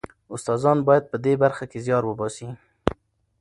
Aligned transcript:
استادان 0.33 0.77
باید 0.87 1.03
په 1.11 1.17
دې 1.25 1.33
برخه 1.43 1.65
کې 1.71 1.79
زیار 1.85 2.03
وباسي. 2.05 2.49